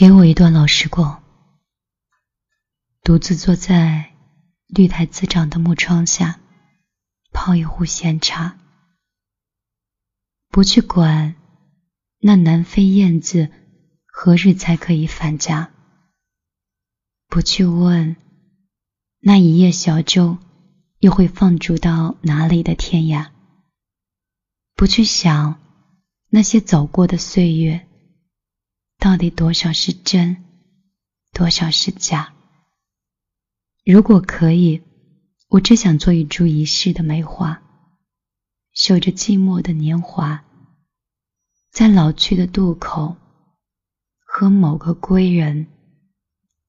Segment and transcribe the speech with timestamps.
[0.00, 1.22] 给我一段老时光，
[3.02, 4.14] 独自坐在
[4.66, 6.40] 绿苔滋长的木窗下，
[7.32, 8.56] 泡一壶闲茶，
[10.48, 11.34] 不去管
[12.18, 13.50] 那南飞燕子
[14.06, 15.70] 何日才可以返家，
[17.28, 18.16] 不去问
[19.18, 20.38] 那一叶小舟
[21.00, 23.28] 又会放逐到哪里的天涯，
[24.74, 25.60] 不去想
[26.30, 27.86] 那些走过的岁月。
[29.00, 30.44] 到底多少是真，
[31.32, 32.34] 多少是假？
[33.82, 34.82] 如果可以，
[35.48, 37.62] 我只想做一株一世的梅花，
[38.74, 40.44] 守着寂寞的年华，
[41.72, 43.16] 在老去的渡口，
[44.22, 45.66] 和某个归人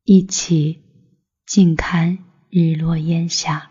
[0.05, 0.81] 一起
[1.45, 2.17] 静看
[2.49, 3.69] 日落烟霞。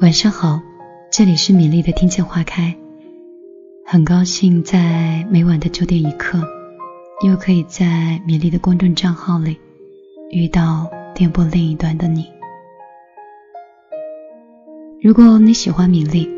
[0.00, 0.73] 晚上好。
[1.16, 2.74] 这里是米粒的听见花开，
[3.86, 6.42] 很高兴在每晚的九点一刻，
[7.24, 9.56] 又可以在米粒的公众账号里
[10.32, 12.26] 遇到电波另一端的你。
[15.00, 16.28] 如果你喜欢米粒，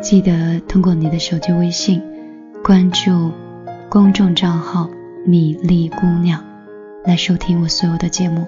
[0.00, 2.00] 记得通过你的手机微信
[2.62, 3.32] 关注
[3.88, 4.88] 公众账号
[5.26, 6.40] “米粒姑娘”
[7.04, 8.46] 来收听我所有的节目。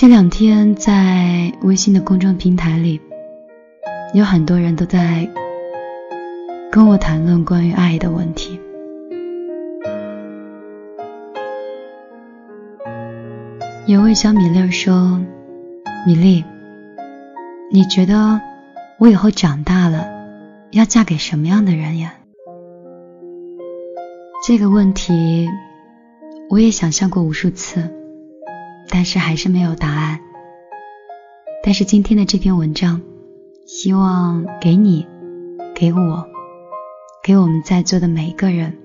[0.00, 3.00] 这两天在微信的公众平台里，
[4.14, 5.28] 有很多人都在
[6.70, 8.60] 跟我谈论关于爱的问题。
[13.86, 15.20] 有位小米粒说
[16.06, 16.44] ：“米粒，
[17.72, 18.40] 你觉得
[19.00, 20.06] 我以后长大了
[20.70, 22.14] 要嫁给什么样的人呀？”
[24.46, 25.48] 这个问题
[26.48, 27.97] 我也想象过无数次。
[28.88, 30.20] 但是还是没有答案。
[31.62, 33.00] 但是今天的这篇文章，
[33.66, 35.06] 希望给你、
[35.74, 36.26] 给我、
[37.22, 38.78] 给我们在座的每一个人，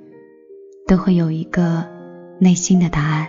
[0.88, 1.86] 都会有一个
[2.40, 3.28] 内心的答案。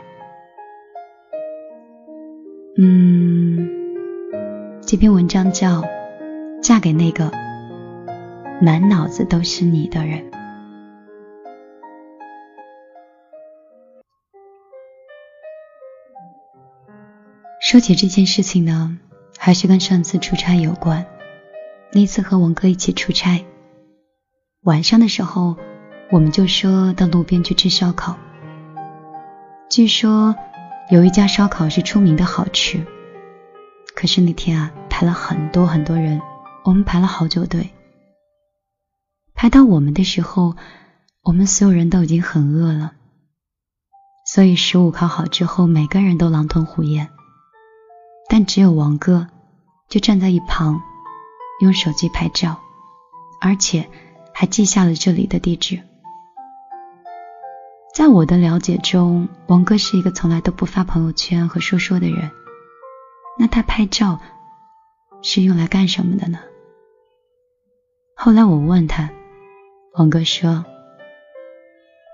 [2.77, 3.69] 嗯，
[4.83, 5.83] 这篇文章叫
[6.61, 7.31] 《嫁给那个
[8.61, 10.19] 满脑子都是你的人》。
[17.65, 18.99] 说起这件事情呢，
[19.39, 21.07] 还是跟上次出差有关。
[21.93, 23.47] 那次和王哥一起出差，
[24.65, 25.57] 晚上的时候，
[26.11, 28.19] 我们就说到路边去吃烧烤。
[29.71, 30.37] 据说
[30.91, 32.85] 有一家烧烤是出名的好吃，
[33.97, 36.21] 可是那天啊，排了很多很多人，
[36.65, 37.71] 我们排了好久队。
[39.33, 40.55] 排到我们的时候，
[41.23, 42.93] 我们所有人都已经很饿了，
[44.27, 47.09] 所以食物烤好之后，每个人都狼吞虎咽。
[48.37, 49.29] 但只有王哥
[49.89, 50.83] 就站在一旁，
[51.61, 52.59] 用手机拍照，
[53.41, 53.89] 而且
[54.33, 55.81] 还记下了这里的地址。
[57.95, 62.33] 在我的了解中，王哥是一个从来都不发朋友圈和说说的人。
[63.39, 64.19] 那他拍照
[65.23, 66.41] 是用来干什么的呢？
[68.17, 69.11] 后来我问他，
[69.97, 70.65] 王哥说：“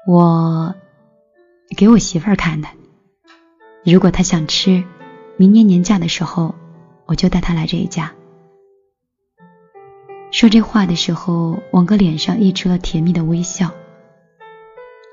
[0.06, 0.74] 我
[1.78, 2.68] 给我媳妇儿看的，
[3.86, 4.84] 如果她想吃。”
[5.40, 6.54] 明年年假的时候，
[7.06, 8.12] 我就带他来这一家。
[10.30, 13.70] 说这话的时候，王哥脸上溢出了甜蜜的微笑，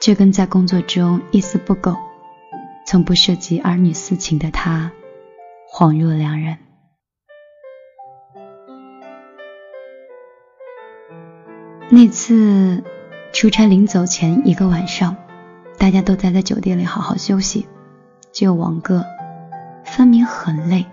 [0.02, 1.96] 这跟在工作中一丝不苟、
[2.86, 4.92] 从不涉及儿女私情的他
[5.74, 6.58] 恍若两人。
[11.90, 12.84] 那次
[13.32, 15.16] 出差临走前一个晚上，
[15.78, 17.66] 大家都待在酒店里好好休息，
[18.34, 19.06] 只有王哥。
[19.88, 20.86] 分明很累，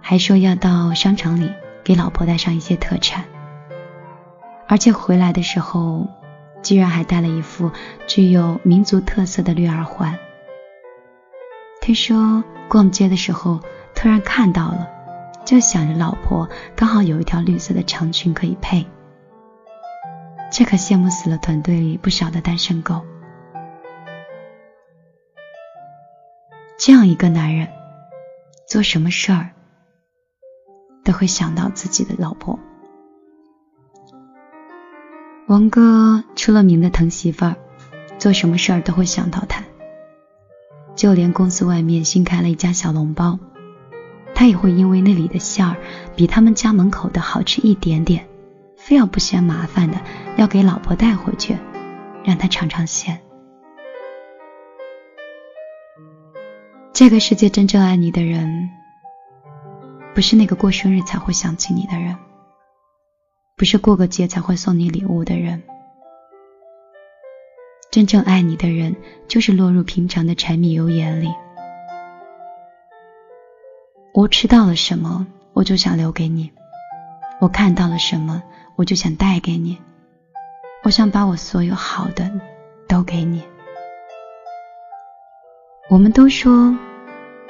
[0.00, 1.52] 还说要到商场里
[1.84, 3.24] 给老婆带上一些特产，
[4.66, 6.08] 而且回来的时候
[6.62, 7.70] 居然还带了一副
[8.08, 10.18] 具有民族特色的绿耳环。
[11.80, 13.60] 他说逛街的时候
[13.94, 14.88] 突然看到了，
[15.44, 18.84] 就想着老婆刚好有一条绿色的长裙可以配，
[20.50, 23.02] 这可羡慕死了团队里不少的单身狗。
[26.78, 27.77] 这样一个男人。
[28.68, 29.48] 做什么事儿
[31.02, 32.58] 都会想到自己的老婆。
[35.46, 37.56] 王哥出了名的疼媳妇儿，
[38.18, 39.64] 做什么事儿都会想到她。
[40.94, 43.38] 就连公司外面新开了一家小笼包，
[44.34, 45.76] 他也会因为那里的馅儿
[46.14, 48.28] 比他们家门口的好吃一点点，
[48.76, 49.98] 非要不嫌麻烦的
[50.36, 51.56] 要给老婆带回去，
[52.22, 53.18] 让她尝尝鲜。
[56.98, 58.70] 这个世界真正爱你的人，
[60.16, 62.18] 不是那个过生日才会想起你的人，
[63.56, 65.62] 不是过个节才会送你礼物的人。
[67.92, 68.96] 真正爱你的人，
[69.28, 71.32] 就是落入平常的柴米油盐里。
[74.12, 76.50] 我吃到了什么，我就想留给你；
[77.40, 78.42] 我看到了什么，
[78.74, 79.78] 我就想带给你。
[80.82, 82.28] 我想把我所有好的
[82.88, 83.44] 都给你。
[85.88, 86.76] 我们都说，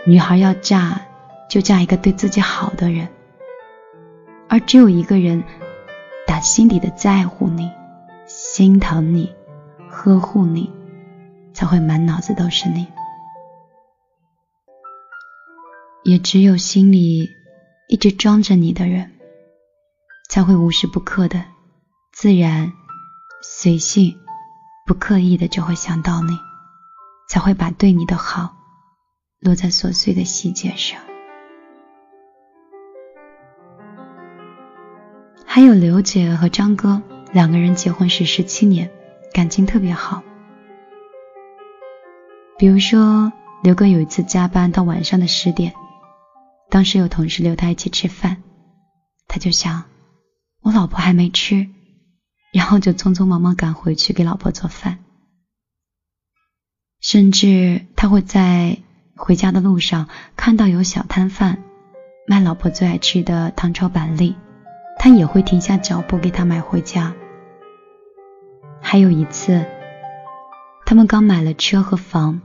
[0.07, 1.01] 女孩要嫁
[1.49, 3.09] 就嫁一个对自己好的人，
[4.49, 5.45] 而只有一个人
[6.27, 7.71] 打心底的在乎你、
[8.27, 9.35] 心疼你。
[9.91, 10.71] 呵护你，
[11.55, 12.87] 才会满脑子都是你；
[16.05, 17.29] 也只有心里
[17.89, 19.11] 一直装着你的人，
[20.29, 21.43] 才会无时不刻的、
[22.13, 22.71] 自然、
[23.43, 24.15] 随性、
[24.87, 26.39] 不刻意的就会想到你，
[27.29, 28.55] 才会把对你的好
[29.41, 31.01] 落在琐碎的细节上。
[35.47, 37.03] 还有刘姐和张哥
[37.33, 38.91] 两个人结婚是十七年。
[39.31, 40.23] 感情特别好。
[42.59, 43.31] 比如说，
[43.63, 45.75] 刘哥有一次加班到晚上的十点，
[46.71, 48.43] 当时有同事留他一起吃饭，
[49.29, 49.85] 他就想，
[50.61, 51.69] 我老婆还没吃，
[52.53, 54.99] 然后就匆匆忙忙赶回去给老婆做饭。
[57.01, 58.79] 甚至他会在
[59.19, 61.63] 回家的路上看到有小摊贩
[62.27, 64.37] 卖老婆最爱吃的糖炒板栗，
[64.99, 67.15] 他也会停下脚步给她买回家。
[68.81, 69.67] 还有一次，
[70.87, 72.41] 他们刚买了车和房，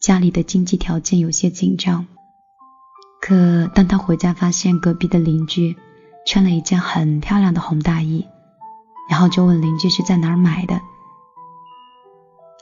[0.00, 2.06] 家里的经济条件有些紧张。
[3.20, 5.76] 可当他回家发现隔壁的邻居
[6.26, 8.26] 穿了一件很漂亮的红大衣，
[9.08, 10.80] 然后就问邻居是在哪儿买的。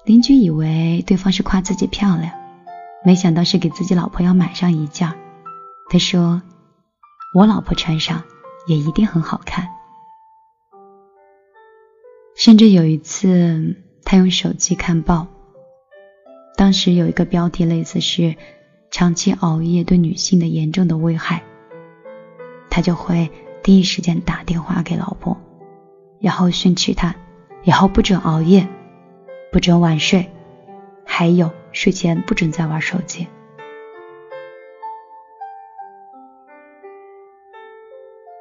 [0.05, 2.32] 邻居以为对方是夸自己漂亮，
[3.06, 5.14] 没想到是给自己老婆要买上一件。
[5.88, 6.43] 他说
[7.38, 8.25] ：“我老婆穿上
[8.67, 9.69] 也一定很好看。”
[12.35, 15.29] 甚至有一次，他用手机看报，
[16.56, 18.35] 当时有一个标题类似是
[18.91, 21.44] “长期熬夜对女性的严重的危害”，
[22.69, 23.31] 他就会
[23.62, 25.37] 第一时间打电话给老婆，
[26.20, 27.14] 然后训斥他，
[27.62, 28.67] 以后不准熬夜，
[29.53, 30.29] 不准晚睡，
[31.05, 33.28] 还有睡前不准再玩手机。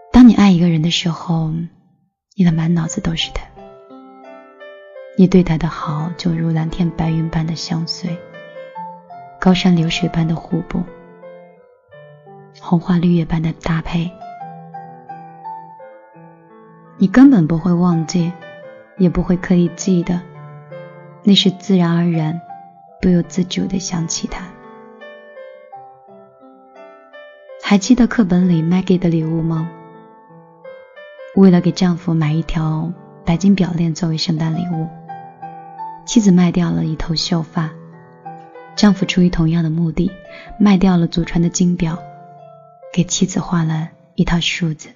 [0.10, 1.52] 当你爱一个人的时候，
[2.38, 3.46] 你的满脑子都是他。
[5.18, 8.18] 你对他的好，就如蓝天白云般的相随，
[9.38, 10.82] 高山流水般的互补，
[12.62, 14.10] 红花绿叶般的搭配。
[16.98, 18.32] 你根本不会忘记，
[18.98, 20.22] 也不会刻意记得，
[21.22, 22.40] 那是自然而然、
[23.06, 24.44] 不由自主的想起他。
[27.62, 29.70] 还记得课本里 Maggie 的礼物吗？
[31.36, 32.92] 为了给丈夫买一条
[33.24, 34.88] 白金表链作为圣诞礼物。
[36.08, 37.70] 妻子卖掉了一头秀发，
[38.76, 40.12] 丈夫出于同样的目的，
[40.60, 42.00] 卖掉了祖传的金表，
[42.92, 44.90] 给妻子换了一套梳子。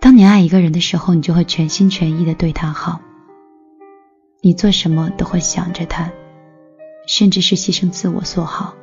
[0.00, 3.02] 当你爱一个人的时候，你就会全心全意的对他好，
[4.40, 6.10] 你做什么都会想着他，
[7.06, 8.74] 甚至是牺牲自我所好。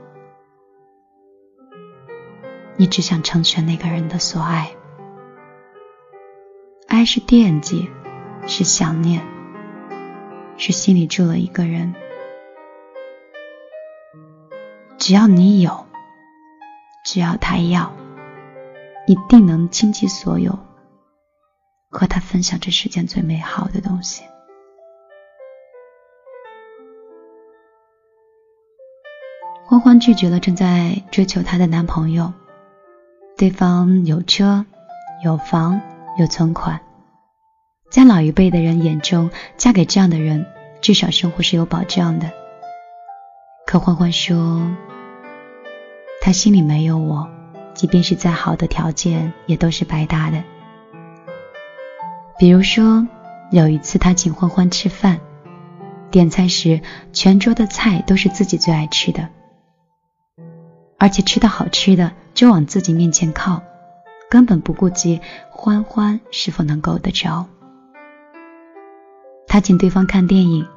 [2.76, 4.72] 你只想成全那个人的所爱，
[6.88, 7.90] 爱是惦记。
[8.50, 9.22] 是想念，
[10.56, 11.94] 是心里住了一个人。
[14.98, 15.86] 只要你有，
[17.04, 17.92] 只要他要，
[19.06, 20.58] 一定能倾其所有，
[21.90, 24.24] 和他分享这世间最美好的东西。
[29.70, 32.32] 欢欢拒绝了正在追求她的男朋友，
[33.38, 34.66] 对方有车
[35.22, 35.82] 有房
[36.18, 36.80] 有存款。
[37.92, 40.46] 在老一辈的人眼中，嫁给这样的人，
[40.80, 42.32] 至少生活是有保障的。
[43.66, 44.72] 可欢欢说，
[46.22, 47.28] 他心里没有我，
[47.74, 50.42] 即便是再好的条件，也都是白搭的。
[52.40, 53.06] 比如说，
[53.52, 55.20] 有一次他请欢欢吃饭，
[56.10, 56.80] 点菜时，
[57.12, 59.28] 全桌的菜都是自己最爱吃的，
[60.98, 63.62] 而且吃到好吃的就往自己面前靠，
[64.30, 67.48] 根本不顾及欢欢是否能够得着。
[69.48, 70.68] 他请对方看电影，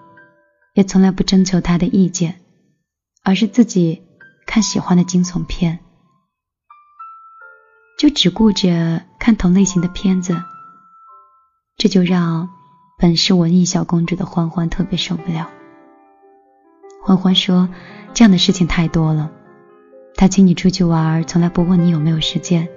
[0.75, 2.41] 也从来不征求他的意见，
[3.25, 4.03] 而是自己
[4.47, 5.81] 看喜欢的惊悚片，
[7.99, 10.43] 就只顾着看同类型的片子。
[11.77, 12.51] 这就让
[12.99, 15.49] 本是文艺小公主的欢欢特别受不了。
[17.03, 17.71] 欢欢说
[18.13, 19.33] ：“这样的事情太多了，
[20.17, 22.69] 他请你出去玩，从来不问你有没有时间，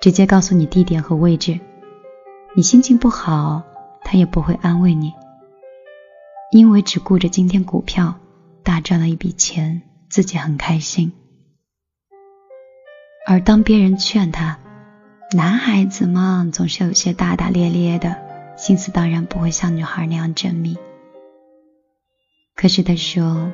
[0.00, 1.58] 直接告诉你地点和位置。
[2.54, 3.62] 你心情不好，
[4.02, 5.14] 他也不会安慰你，
[6.52, 8.16] 因为只顾着今天股票
[8.62, 11.12] 大赚了一笔钱，自己很开心。
[13.26, 14.58] 而当别人劝他，
[15.32, 18.16] 男孩子嘛，总是有些大大咧咧的，
[18.56, 20.76] 心思当然不会像女孩那样缜密。
[22.56, 23.50] 可是他说，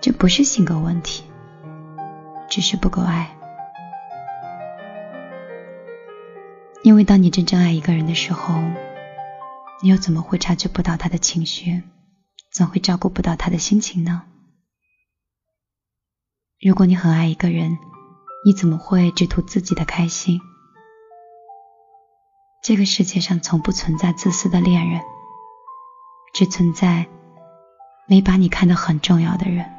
[0.00, 1.22] 这不是性格问题。
[2.48, 3.36] 只是不够爱，
[6.82, 8.54] 因为当你真正爱一个人的时候，
[9.82, 11.82] 你又怎么会察觉不到他的情绪，
[12.52, 14.22] 怎会照顾不到他的心情呢？
[16.60, 17.76] 如果你很爱一个人，
[18.46, 20.40] 你怎么会只图自己的开心？
[22.62, 25.02] 这个世界上从不存在自私的恋人，
[26.32, 27.06] 只存在
[28.06, 29.70] 没把你看得很重要的人。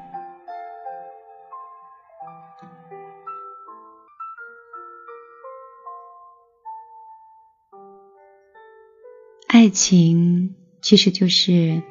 [9.47, 11.81] 爱情其实就是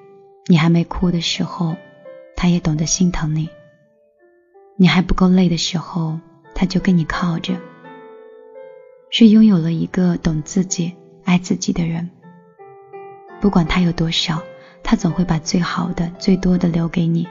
[0.47, 1.77] 你还没哭的时候，
[2.37, 3.49] 他也懂得心疼你；
[4.77, 6.19] 你还不够累的时候，
[6.55, 7.55] 他就跟你靠着。
[9.11, 10.93] 是拥有了一个懂自己、
[11.25, 12.11] 爱自己的人，
[13.41, 14.43] 不管他有多少，
[14.83, 17.27] 他总会把最好的、最多的留给你。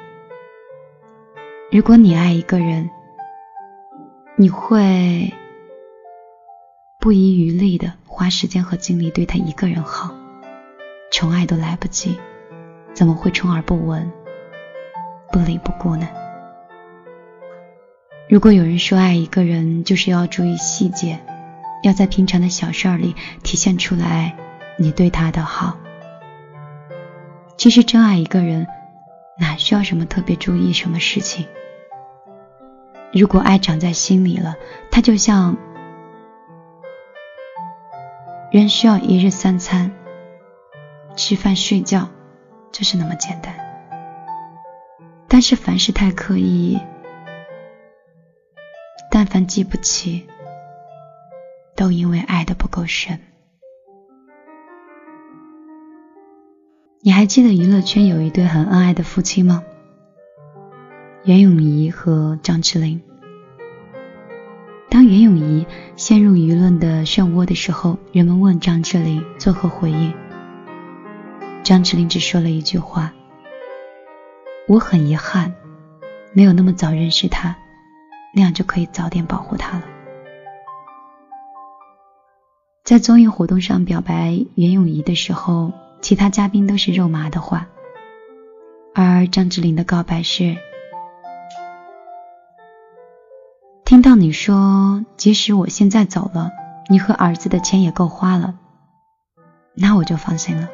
[1.69, 2.89] 如果你爱一个人，
[4.37, 5.31] 你会
[6.99, 10.15] 不遗余力的花时间和精力对他一个人好。
[11.12, 12.17] 宠爱都来不及，
[12.93, 14.12] 怎么会充耳不闻、
[15.32, 16.08] 不理不顾呢？
[18.29, 21.20] 如果有人说爱一个人就是要注意细节，
[21.84, 24.38] 要在平常的小事儿里体现出来
[24.77, 25.77] 你对他的好，
[27.58, 28.65] 其实真爱一个人
[29.39, 31.46] 哪需要什么特别注意什么事情？
[33.12, 34.55] 如果爱长在心里了，
[34.89, 35.58] 它就像
[38.53, 39.89] 人需要一日三餐。
[41.15, 42.07] 吃饭睡觉
[42.72, 43.55] 就是那么简单，
[45.27, 46.79] 但是凡事太刻意，
[49.10, 50.27] 但凡记不起，
[51.75, 53.19] 都因为爱的不够深。
[57.01, 59.63] 你还记得娱乐圈有一对很恩爱的夫妻吗？
[61.24, 63.01] 袁咏仪和张智霖。
[66.05, 70.13] 陷入舆论的漩涡的时候，人们问张智霖作何回应？
[71.63, 73.13] 张智霖只说了一句话
[74.67, 75.55] ：“我很遗憾，
[76.33, 77.55] 没有那么早认识他，
[78.36, 79.86] 那样就可以早点保护他了。”
[82.83, 87.69] 在综艺活动上表白袁咏仪的时候，其他嘉宾都是肉麻的话，
[88.93, 90.57] 而张智霖的告白是
[93.93, 96.50] ：“听到你说，即使我现在走了，
[96.89, 98.55] 你和儿子的钱也够花了，
[99.75, 100.67] 那我就放心了。”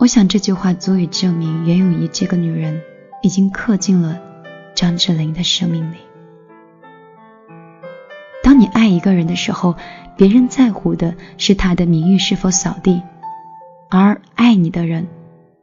[0.00, 2.82] 我想这句话足以证明袁咏仪这个女人
[3.22, 4.20] 已经刻进了
[4.74, 5.98] 张智霖的生命里。
[8.42, 9.76] 当你爱一个人的时候，
[10.16, 13.00] 别人在乎的是他的名誉是否扫地，
[13.90, 15.06] 而爱你的人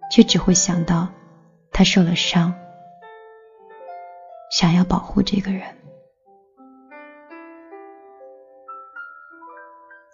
[0.10, 1.10] 却只会想到
[1.74, 2.54] 他受了伤，
[4.58, 5.64] 想要保护这个人。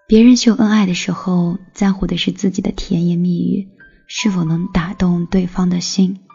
[0.07, 3.69] 别人秀恩爱的时候，在乎的是自己的甜言蜜语。
[4.07, 6.25] 是否能打动对方的心？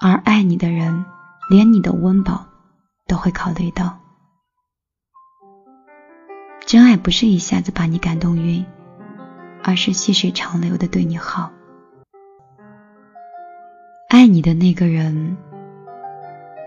[0.00, 1.04] 而爱你的人，
[1.50, 2.46] 连你的温饱
[3.06, 4.00] 都会考虑到。
[6.66, 8.64] 真爱不是一下子把你感动晕，
[9.62, 11.52] 而是细水长流的对你好。
[14.08, 15.36] 爱你的那个人，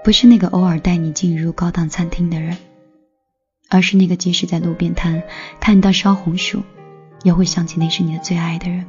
[0.05, 2.55] 不是那个偶尔带你进入高档餐厅的人，
[3.71, 5.23] 而是那个即使在路边摊
[5.59, 6.61] 看到烧红薯。
[7.23, 8.85] 也会想起那是你的最爱的人。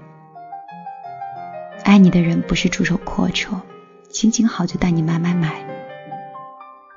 [1.85, 3.63] 爱你的人不是出手阔绰，
[4.11, 5.65] 心情好就带你买买买，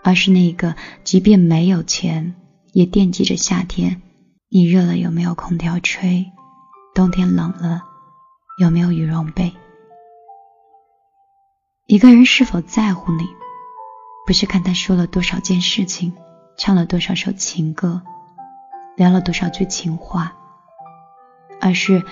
[0.03, 2.35] 而是那个即便没有钱，
[2.73, 4.01] 也惦记着夏天
[4.49, 6.25] 你热了有没有空调吹，
[6.93, 7.83] 冬天冷了
[8.59, 9.53] 有没有羽绒被。
[11.87, 13.23] 一个人是否在乎你，
[14.29, 16.13] 不是看他说了多少件事情，
[16.55, 18.03] 唱了多少首情歌，
[18.95, 20.37] 聊了多少句情话。
[21.59, 22.05] 而是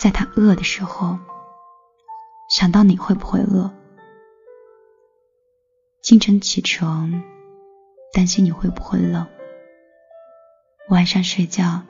[0.00, 1.18] 在他饿的时候，
[2.48, 3.70] 想到你会不会饿；
[6.00, 7.22] 清晨起床，
[8.14, 9.26] 担心你会不会冷；
[10.88, 11.82] 晚上睡觉，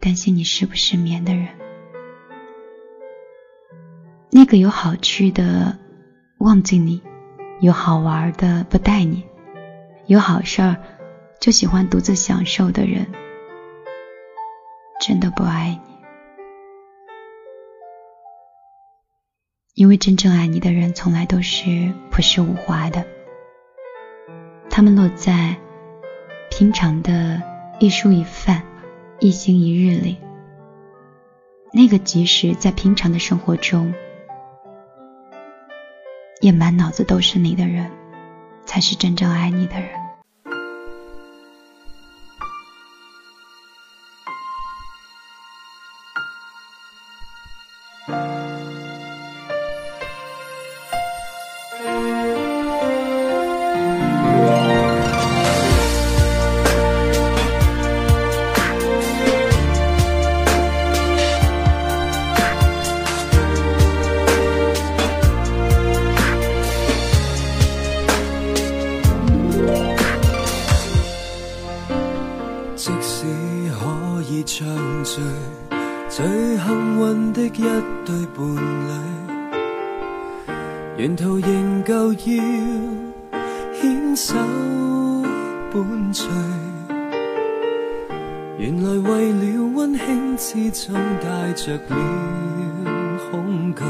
[0.00, 1.48] 担心你失不失眠的人。
[4.30, 5.78] 那个有好吃的
[6.38, 7.02] 忘记你，
[7.60, 9.24] 有好玩的不带你，
[10.06, 10.76] 有好事儿
[11.40, 13.06] 就喜欢独自享受的人，
[15.00, 15.94] 真的不爱你。
[19.74, 23.04] 因为真正爱你的人，从来都是朴实无华的。
[24.68, 25.56] 他们落在
[26.50, 27.42] 平常的
[27.78, 28.62] 一蔬一饭、
[29.20, 30.18] 一心一日里。
[31.72, 33.94] 那个即使在平常的生活中，
[36.44, 37.90] 也满脑子都是你的人，
[38.66, 39.88] 才是真正爱你的人。
[90.74, 91.96] 中带着了
[93.30, 93.84] 恐惧。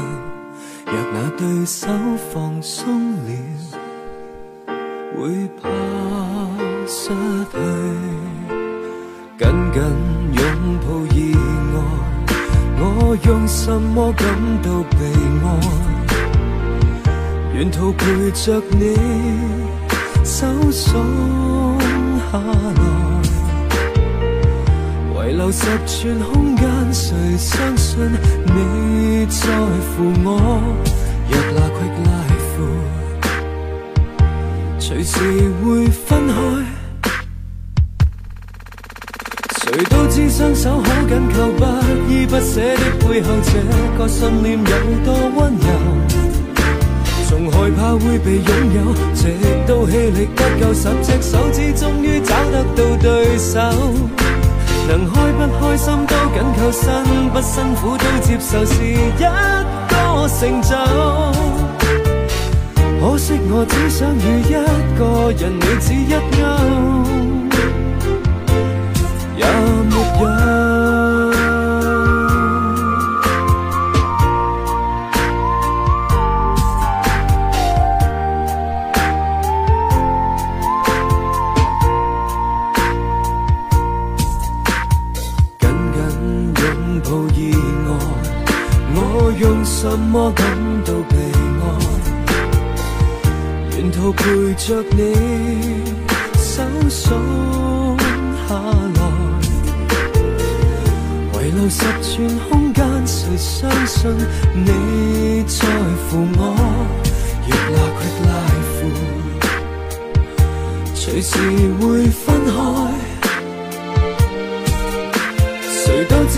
[0.85, 1.87] 若那对手
[2.31, 3.27] 放松了，
[5.17, 5.67] 会怕
[6.85, 7.09] 失
[7.51, 7.53] 去。
[9.39, 9.81] 紧紧
[10.35, 10.43] 拥
[10.79, 11.17] 抱意
[11.73, 11.77] 外，
[12.79, 12.83] 我
[13.25, 14.23] 用什么感
[14.61, 14.99] 到被
[15.43, 15.45] 爱？
[17.57, 18.95] 沿途陪着你，
[20.23, 21.03] 手松
[22.31, 22.79] 下来，
[25.45, 27.99] 留十寸空间，谁相信
[28.47, 29.47] 你在
[29.93, 30.27] 乎我？
[31.29, 32.57] 若那 quick life，
[34.79, 35.13] 随时
[35.63, 36.33] 会分开。
[39.59, 41.63] 谁都知双手可紧扣，不
[42.11, 43.51] 依不舍的背后，这
[43.99, 44.65] 个信念有
[45.05, 45.67] 多温柔？
[47.29, 48.79] 从害怕会被拥有，
[49.13, 49.21] 直
[49.67, 53.59] 到气力不够，十只手指终于找得到对手。
[54.87, 56.83] 能开不开心都紧扣，辛
[57.33, 59.23] 不辛苦都接受，是一个
[60.27, 60.75] 成就。
[63.01, 64.51] 可惜我只想与一
[64.97, 66.43] 个人，你只一勾，
[90.17, 90.47] 我感
[90.85, 91.17] 到被
[91.59, 91.67] 爱？
[93.75, 94.23] 沿途陪
[94.53, 95.13] 着你，
[96.37, 97.97] 手松
[98.47, 98.55] 下
[98.95, 99.01] 来，
[101.33, 104.09] 遗留十寸空间，谁相信
[104.53, 105.67] 你在
[106.07, 106.41] 乎我？
[107.45, 108.79] 若那 quick life，
[110.95, 111.37] 随时
[111.81, 112.55] 会分开。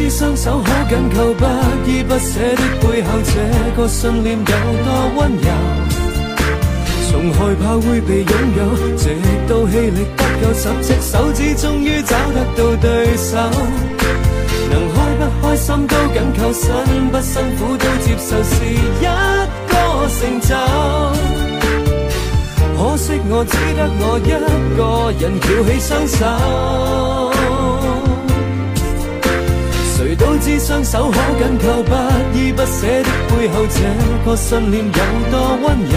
[0.09, 1.45] 双手可紧扣，不
[1.89, 3.31] 依不舍的背后，这
[3.75, 5.47] 个信念有多温柔。
[7.09, 8.59] 从害怕会被拥有，
[8.97, 9.03] 直
[9.47, 13.37] 到气力不够，十只手指终于找得到对手。
[14.69, 16.67] 能开不开心都紧扣，辛
[17.11, 19.05] 不辛苦都接受，是一个
[20.09, 20.49] 成就。
[22.77, 24.21] 可惜我只得我一
[24.77, 24.81] 个
[25.19, 27.36] 人翘起双手。
[30.17, 31.91] 都知双手可紧扣，不
[32.37, 33.79] 依不舍的背后，这
[34.25, 34.91] 个信念有
[35.31, 35.95] 多温柔。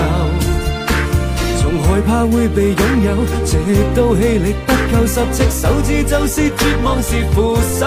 [1.61, 3.09] 从害怕会被拥有，
[3.45, 3.57] 直
[3.95, 7.87] 到气力不够，十只手指就是绝望时扶手。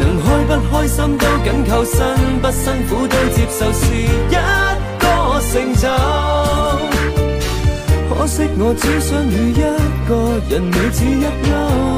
[0.00, 1.98] 能开不开心都紧扣，辛
[2.40, 4.34] 不辛苦都接受，是一个
[5.52, 5.88] 成就。
[8.08, 9.54] 可惜我只想与一
[10.08, 10.10] 个
[10.48, 11.89] 人，你只一勾。